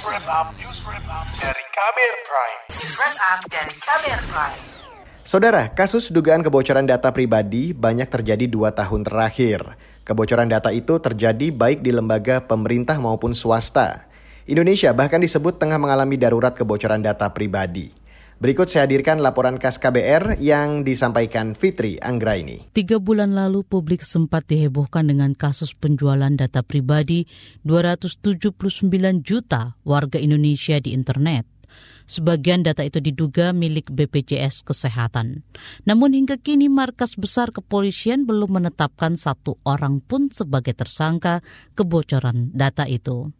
News 0.00 0.16
Wrap 0.16 0.32
Up, 0.32 0.48
News 0.56 0.80
Wrap 0.88 1.06
Up 1.12 1.26
dari 1.36 1.64
Kamer 1.76 2.14
Prime. 2.24 2.60
News 2.72 2.94
Wrap 2.96 3.16
Up 3.20 3.40
dari 3.52 3.74
Kamer 3.84 4.20
Prime. 4.32 4.60
Saudara, 5.28 5.68
kasus 5.76 6.08
dugaan 6.08 6.40
kebocoran 6.40 6.88
data 6.88 7.12
pribadi 7.12 7.76
banyak 7.76 8.08
terjadi 8.08 8.48
dua 8.48 8.72
tahun 8.72 9.04
terakhir. 9.04 9.76
Kebocoran 10.08 10.48
data 10.48 10.72
itu 10.72 10.96
terjadi 10.96 11.52
baik 11.52 11.84
di 11.84 11.92
lembaga 11.92 12.40
pemerintah 12.40 12.96
maupun 12.96 13.36
swasta. 13.36 14.08
Indonesia 14.48 14.88
bahkan 14.96 15.20
disebut 15.20 15.60
tengah 15.60 15.76
mengalami 15.76 16.16
darurat 16.16 16.56
kebocoran 16.56 17.04
data 17.04 17.28
pribadi. 17.28 17.99
Berikut 18.40 18.72
saya 18.72 18.88
hadirkan 18.88 19.20
laporan 19.20 19.60
khas 19.60 19.76
KBR 19.76 20.40
yang 20.40 20.80
disampaikan 20.80 21.52
Fitri 21.52 22.00
Anggraini. 22.00 22.72
Tiga 22.72 22.96
bulan 22.96 23.36
lalu 23.36 23.60
publik 23.60 24.00
sempat 24.00 24.48
dihebohkan 24.48 25.12
dengan 25.12 25.36
kasus 25.36 25.76
penjualan 25.76 26.32
data 26.32 26.64
pribadi 26.64 27.28
279 27.68 28.56
juta 29.20 29.76
warga 29.84 30.16
Indonesia 30.16 30.80
di 30.80 30.96
internet. 30.96 31.44
Sebagian 32.08 32.64
data 32.64 32.80
itu 32.80 33.04
diduga 33.04 33.52
milik 33.52 33.92
BPJS 33.92 34.64
Kesehatan. 34.64 35.44
Namun 35.84 36.16
hingga 36.16 36.40
kini 36.40 36.72
markas 36.72 37.20
besar 37.20 37.52
kepolisian 37.52 38.24
belum 38.24 38.56
menetapkan 38.56 39.20
satu 39.20 39.60
orang 39.68 40.00
pun 40.00 40.32
sebagai 40.32 40.72
tersangka 40.72 41.44
kebocoran 41.76 42.56
data 42.56 42.88
itu. 42.88 43.36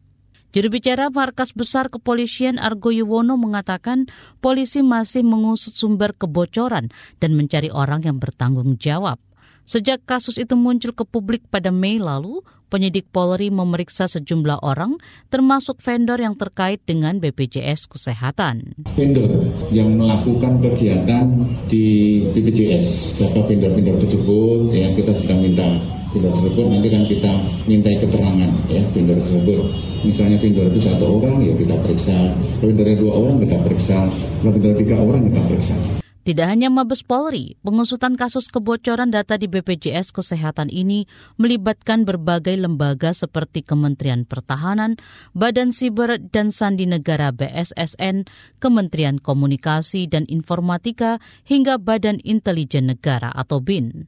Juru 0.51 0.67
bicara 0.67 1.15
Markas 1.15 1.55
Besar 1.55 1.95
Kepolisian 1.95 2.59
Argo 2.59 2.91
Yuwono 2.91 3.39
mengatakan 3.39 4.11
polisi 4.43 4.83
masih 4.83 5.23
mengusut 5.23 5.79
sumber 5.79 6.11
kebocoran 6.11 6.91
dan 7.23 7.39
mencari 7.39 7.71
orang 7.71 8.03
yang 8.03 8.19
bertanggung 8.19 8.75
jawab. 8.75 9.23
Sejak 9.63 10.03
kasus 10.03 10.43
itu 10.43 10.59
muncul 10.59 10.91
ke 10.91 11.07
publik 11.07 11.47
pada 11.47 11.71
Mei 11.71 12.03
lalu, 12.03 12.43
penyidik 12.67 13.07
Polri 13.15 13.55
memeriksa 13.55 14.11
sejumlah 14.11 14.67
orang, 14.67 14.99
termasuk 15.31 15.79
vendor 15.79 16.19
yang 16.19 16.35
terkait 16.35 16.83
dengan 16.83 17.23
BPJS 17.23 17.87
Kesehatan. 17.87 18.75
Vendor 18.99 19.31
yang 19.71 19.95
melakukan 19.95 20.59
kegiatan 20.59 21.31
di 21.71 22.19
BPJS, 22.35 23.15
siapa 23.15 23.47
vendor-vendor 23.47 24.03
tersebut, 24.03 24.75
yang 24.75 24.99
kita 24.99 25.15
sedang 25.15 25.47
minta 25.47 26.00
vendor 26.11 26.35
tersebut 26.35 26.67
nanti 26.67 26.89
kan 26.91 27.03
kita 27.07 27.33
minta 27.71 27.91
keterangan 27.95 28.51
ya 28.67 28.83
vendor 28.91 29.19
tersebut. 29.23 29.61
Misalnya 30.03 30.37
vendor 30.43 30.67
itu 30.73 30.81
satu 30.83 31.05
orang 31.07 31.35
ya 31.45 31.55
kita 31.55 31.75
periksa. 31.79 32.17
Vendornya 32.59 32.97
dua 32.99 33.13
orang 33.15 33.37
kita 33.39 33.57
periksa. 33.63 33.99
Kalau 34.43 34.51
vendor 34.55 34.75
tiga 34.79 34.97
orang 34.99 35.23
kita 35.31 35.41
periksa. 35.47 35.77
Tidak 36.21 36.45
hanya 36.45 36.69
Mabes 36.69 37.01
Polri, 37.01 37.57
pengusutan 37.65 38.13
kasus 38.13 38.53
kebocoran 38.53 39.09
data 39.09 39.41
di 39.41 39.49
BPJS 39.49 40.13
Kesehatan 40.13 40.69
ini 40.69 41.09
melibatkan 41.41 42.05
berbagai 42.05 42.61
lembaga 42.61 43.17
seperti 43.17 43.65
Kementerian 43.65 44.29
Pertahanan, 44.29 45.01
Badan 45.33 45.73
Siber 45.73 46.21
dan 46.21 46.53
Sandi 46.53 46.85
Negara 46.85 47.33
BSSN, 47.33 48.29
Kementerian 48.61 49.17
Komunikasi 49.17 50.13
dan 50.13 50.29
Informatika, 50.29 51.25
hingga 51.49 51.81
Badan 51.81 52.21
Intelijen 52.21 52.93
Negara 52.93 53.33
atau 53.33 53.65
BIN 53.65 54.05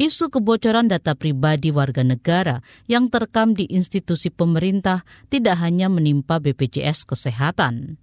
isu 0.00 0.30
kebocoran 0.30 0.90
data 0.90 1.14
pribadi 1.14 1.70
warga 1.70 2.02
negara 2.02 2.60
yang 2.90 3.10
terekam 3.10 3.54
di 3.54 3.68
institusi 3.70 4.30
pemerintah 4.30 5.06
tidak 5.30 5.60
hanya 5.62 5.86
menimpa 5.86 6.42
BPJS 6.42 7.06
Kesehatan. 7.06 7.98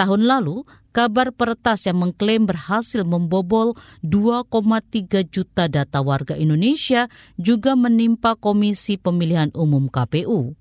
Tahun 0.00 0.22
lalu, 0.24 0.64
kabar 0.96 1.28
peretas 1.28 1.84
yang 1.84 2.00
mengklaim 2.00 2.48
berhasil 2.48 3.04
membobol 3.04 3.76
2,3 4.00 5.28
juta 5.28 5.68
data 5.68 6.00
warga 6.00 6.32
Indonesia 6.40 7.12
juga 7.36 7.76
menimpa 7.76 8.32
Komisi 8.32 8.96
Pemilihan 8.96 9.52
Umum 9.52 9.92
KPU. 9.92 10.56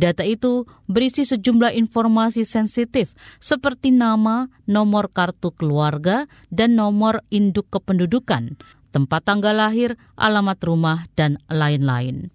Data 0.00 0.24
itu 0.24 0.64
berisi 0.88 1.28
sejumlah 1.28 1.76
informasi 1.76 2.48
sensitif 2.48 3.12
seperti 3.36 3.92
nama, 3.92 4.48
nomor 4.64 5.12
kartu 5.12 5.52
keluarga, 5.52 6.24
dan 6.48 6.72
nomor 6.80 7.20
induk 7.28 7.68
kependudukan, 7.68 8.56
tempat 8.90 9.24
tanggal 9.24 9.54
lahir, 9.56 9.96
alamat 10.18 10.58
rumah, 10.62 11.06
dan 11.14 11.38
lain-lain. 11.46 12.30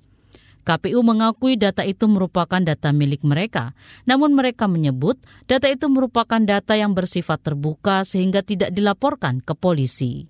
KPU 0.66 1.06
mengakui 1.06 1.62
data 1.62 1.86
itu 1.86 2.10
merupakan 2.10 2.58
data 2.58 2.90
milik 2.90 3.22
mereka, 3.22 3.78
namun 4.10 4.34
mereka 4.34 4.66
menyebut 4.66 5.22
data 5.46 5.70
itu 5.70 5.86
merupakan 5.86 6.42
data 6.42 6.74
yang 6.74 6.98
bersifat 6.98 7.46
terbuka 7.46 8.02
sehingga 8.02 8.42
tidak 8.42 8.74
dilaporkan 8.74 9.46
ke 9.46 9.54
polisi. 9.54 10.26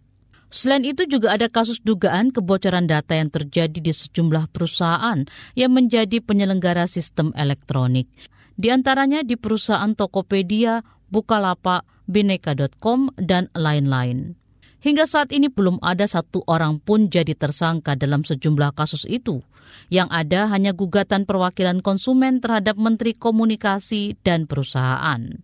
Selain 0.52 0.84
itu 0.84 1.08
juga 1.08 1.34
ada 1.34 1.48
kasus 1.48 1.80
dugaan 1.80 2.36
kebocoran 2.36 2.86
data 2.86 3.16
yang 3.16 3.32
terjadi 3.32 3.80
di 3.80 3.92
sejumlah 3.96 4.52
perusahaan 4.52 5.24
yang 5.56 5.72
menjadi 5.72 6.20
penyelenggara 6.20 6.86
sistem 6.86 7.32
elektronik. 7.36 8.12
Di 8.56 8.72
antaranya 8.72 9.24
di 9.24 9.36
perusahaan 9.36 9.92
Tokopedia, 9.96 10.84
Bukalapak, 11.12 11.84
Bineka.com, 12.08 13.12
dan 13.20 13.52
lain-lain. 13.56 14.36
Hingga 14.84 15.06
saat 15.08 15.32
ini 15.32 15.48
belum 15.48 15.80
ada 15.80 16.06
satu 16.06 16.44
orang 16.46 16.78
pun 16.82 17.08
jadi 17.08 17.34
tersangka 17.34 17.96
dalam 17.96 18.22
sejumlah 18.28 18.76
kasus 18.76 19.08
itu. 19.08 19.42
Yang 19.90 20.10
ada 20.14 20.42
hanya 20.52 20.72
gugatan 20.78 21.26
perwakilan 21.26 21.82
konsumen 21.82 22.38
terhadap 22.40 22.78
Menteri 22.78 23.18
Komunikasi 23.18 24.20
dan 24.22 24.46
Perusahaan. 24.46 25.42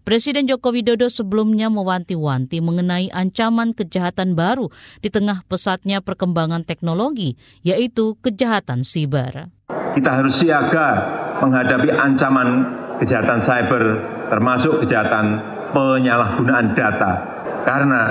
Presiden 0.00 0.48
Joko 0.48 0.72
Widodo 0.72 1.12
sebelumnya 1.12 1.68
mewanti-wanti 1.68 2.64
mengenai 2.64 3.12
ancaman 3.12 3.76
kejahatan 3.76 4.32
baru 4.32 4.72
di 5.04 5.12
tengah 5.12 5.44
pesatnya 5.44 6.00
perkembangan 6.00 6.64
teknologi, 6.64 7.36
yaitu 7.60 8.16
kejahatan 8.24 8.80
siber. 8.80 9.52
Kita 9.68 10.10
harus 10.24 10.40
siaga 10.40 10.88
menghadapi 11.44 11.92
ancaman 11.92 12.48
kejahatan 13.04 13.44
cyber, 13.44 13.82
termasuk 14.32 14.80
kejahatan 14.82 15.36
penyalahgunaan 15.76 16.72
data 16.72 17.12
karena 17.64 18.02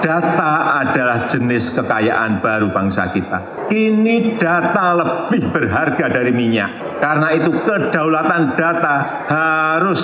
data 0.00 0.52
adalah 0.84 1.28
jenis 1.28 1.72
kekayaan 1.74 2.40
baru 2.44 2.70
bangsa 2.72 3.10
kita. 3.12 3.68
Kini 3.68 4.36
data 4.40 4.96
lebih 4.96 5.52
berharga 5.52 6.06
dari 6.12 6.32
minyak. 6.32 7.00
Karena 7.02 7.34
itu 7.36 7.50
kedaulatan 7.64 8.56
data 8.56 8.94
harus 9.28 10.00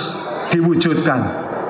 diwujudkan. 0.53 1.19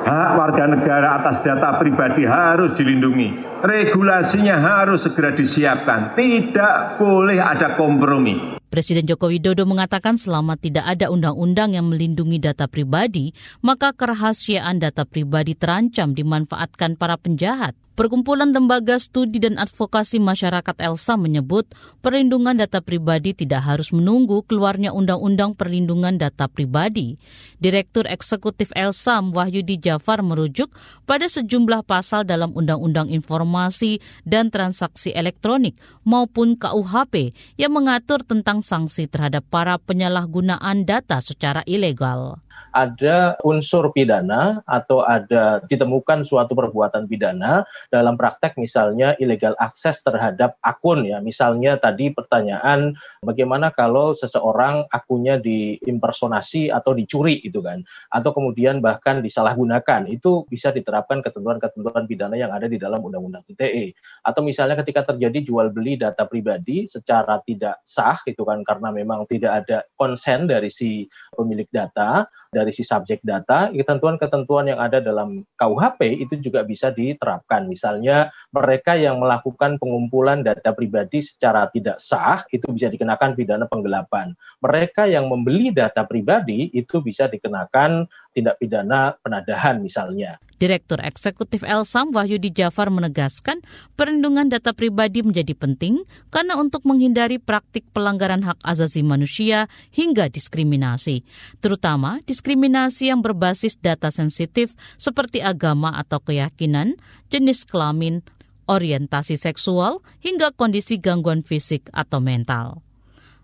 Hak 0.06 0.32
warga 0.38 0.70
negara 0.70 1.18
atas 1.18 1.42
data 1.42 1.82
pribadi 1.82 2.30
harus 2.30 2.78
dilindungi. 2.78 3.58
Regulasinya 3.66 4.62
harus 4.62 5.02
segera 5.02 5.34
disiapkan. 5.34 6.14
Tidak 6.14 7.02
boleh 7.02 7.42
ada 7.42 7.74
kompromi. 7.74 8.62
Presiden 8.76 9.08
Joko 9.08 9.32
Widodo 9.32 9.64
mengatakan 9.64 10.20
selama 10.20 10.60
tidak 10.60 10.84
ada 10.84 11.08
undang-undang 11.08 11.80
yang 11.80 11.88
melindungi 11.88 12.44
data 12.44 12.68
pribadi, 12.68 13.32
maka 13.64 13.96
kerahasiaan 13.96 14.84
data 14.84 15.08
pribadi 15.08 15.56
terancam 15.56 16.12
dimanfaatkan 16.12 17.00
para 17.00 17.16
penjahat. 17.16 17.72
Perkumpulan 17.96 18.52
Lembaga 18.52 19.00
Studi 19.00 19.40
dan 19.40 19.56
Advokasi 19.56 20.20
Masyarakat 20.20 20.76
ELSA 20.84 21.16
menyebut 21.16 21.64
perlindungan 22.04 22.52
data 22.52 22.84
pribadi 22.84 23.32
tidak 23.32 23.64
harus 23.64 23.96
menunggu 23.96 24.44
keluarnya 24.44 24.92
Undang-Undang 24.92 25.56
Perlindungan 25.56 26.20
Data 26.20 26.52
Pribadi. 26.52 27.16
Direktur 27.56 28.04
Eksekutif 28.04 28.76
ELSA 28.76 29.24
Wahyudi 29.32 29.80
Jafar 29.80 30.20
merujuk 30.28 30.76
pada 31.08 31.32
sejumlah 31.32 31.88
pasal 31.88 32.28
dalam 32.28 32.52
Undang-Undang 32.52 33.16
Informasi 33.16 34.04
dan 34.28 34.52
Transaksi 34.52 35.16
Elektronik 35.16 35.80
maupun 36.04 36.60
KUHP 36.60 37.32
yang 37.56 37.72
mengatur 37.72 38.28
tentang 38.28 38.60
sanksi 38.60 39.08
terhadap 39.08 39.48
para 39.48 39.80
penyalahgunaan 39.80 40.84
data 40.84 41.24
secara 41.24 41.64
ilegal 41.64 42.44
ada 42.76 43.40
unsur 43.48 43.96
pidana 43.96 44.60
atau 44.68 45.00
ada 45.00 45.64
ditemukan 45.64 46.28
suatu 46.28 46.52
perbuatan 46.52 47.08
pidana 47.08 47.64
dalam 47.88 48.20
praktek 48.20 48.60
misalnya 48.60 49.16
ilegal 49.16 49.56
akses 49.64 50.04
terhadap 50.04 50.60
akun 50.60 51.08
ya. 51.08 51.24
Misalnya 51.24 51.80
tadi 51.80 52.12
pertanyaan 52.12 52.92
bagaimana 53.24 53.72
kalau 53.72 54.12
seseorang 54.12 54.84
akunnya 54.92 55.40
diimpersonasi 55.40 56.68
atau 56.68 56.92
dicuri 56.92 57.40
itu 57.48 57.64
kan 57.64 57.80
atau 58.12 58.36
kemudian 58.36 58.84
bahkan 58.84 59.24
disalahgunakan 59.24 60.12
itu 60.12 60.44
bisa 60.52 60.76
diterapkan 60.76 61.24
ketentuan-ketentuan 61.24 62.04
pidana 62.04 62.36
yang 62.36 62.52
ada 62.52 62.68
di 62.68 62.76
dalam 62.76 63.00
Undang-Undang 63.00 63.48
ITE. 63.56 63.96
Atau 64.28 64.44
misalnya 64.44 64.76
ketika 64.84 65.16
terjadi 65.16 65.48
jual 65.48 65.72
beli 65.72 65.96
data 65.96 66.28
pribadi 66.28 66.84
secara 66.92 67.40
tidak 67.48 67.80
sah 67.88 68.20
itu 68.28 68.44
kan 68.44 68.68
karena 68.68 68.92
memang 68.92 69.24
tidak 69.32 69.64
ada 69.64 69.88
konsen 69.96 70.52
dari 70.52 70.68
si 70.68 71.08
pemilik 71.32 71.68
data 71.72 72.28
dari 72.56 72.72
si 72.72 72.88
subjek 72.88 73.20
data, 73.20 73.68
ketentuan-ketentuan 73.76 74.72
yang 74.72 74.80
ada 74.80 75.04
dalam 75.04 75.44
KUHP 75.60 76.24
itu 76.24 76.40
juga 76.40 76.64
bisa 76.64 76.96
diterapkan. 76.96 77.68
Misalnya 77.68 78.32
mereka 78.56 78.96
yang 78.96 79.20
melakukan 79.20 79.76
pengumpulan 79.76 80.40
data 80.40 80.72
pribadi 80.72 81.20
secara 81.20 81.68
tidak 81.76 82.00
sah 82.00 82.48
itu 82.56 82.64
bisa 82.72 82.88
dikenakan 82.88 83.36
pidana 83.36 83.68
penggelapan. 83.68 84.32
Mereka 84.64 85.12
yang 85.12 85.28
membeli 85.28 85.76
data 85.76 86.08
pribadi 86.08 86.72
itu 86.72 87.04
bisa 87.04 87.28
dikenakan 87.28 88.08
tindak 88.36 88.60
pidana 88.60 89.16
penadahan 89.24 89.80
misalnya. 89.80 90.36
Direktur 90.60 91.00
Eksekutif 91.00 91.64
Elsam 91.64 92.12
Wahyudi 92.12 92.52
Jafar 92.52 92.92
menegaskan 92.92 93.64
perlindungan 93.96 94.52
data 94.52 94.76
pribadi 94.76 95.24
menjadi 95.24 95.56
penting 95.56 96.04
karena 96.32 96.60
untuk 96.60 96.84
menghindari 96.84 97.40
praktik 97.40 97.88
pelanggaran 97.96 98.44
hak 98.44 98.60
asasi 98.64 99.04
manusia 99.04 99.72
hingga 99.96 100.28
diskriminasi, 100.28 101.24
terutama 101.64 102.20
diskriminasi 102.28 103.12
yang 103.12 103.24
berbasis 103.24 103.80
data 103.80 104.12
sensitif 104.12 104.76
seperti 105.00 105.40
agama 105.40 105.96
atau 105.96 106.20
keyakinan, 106.24 106.96
jenis 107.28 107.64
kelamin, 107.68 108.24
orientasi 108.68 109.36
seksual, 109.36 110.04
hingga 110.24 110.56
kondisi 110.56 111.00
gangguan 111.00 111.44
fisik 111.44 111.88
atau 111.92 112.24
mental. 112.24 112.80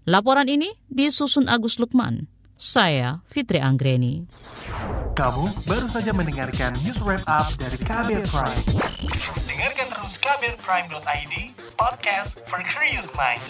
Laporan 0.07 0.49
ini 0.49 0.73
disusun 0.89 1.45
Agus 1.45 1.77
Lukman. 1.77 2.25
Saya 2.61 3.25
Fitri 3.25 3.57
Anggreni. 3.57 4.29
Kamu 5.17 5.65
baru 5.65 5.89
saja 5.89 6.13
mendengarkan 6.13 6.69
news 6.85 7.01
wrap 7.01 7.25
up 7.25 7.49
dari 7.57 7.73
Kabel 7.81 8.21
Prime. 8.29 8.61
Dengarkan 9.49 9.89
terus 9.89 10.21
kbrprime.id, 10.21 11.57
podcast 11.73 12.37
for 12.45 12.61
curious 12.69 13.09
mind. 13.17 13.41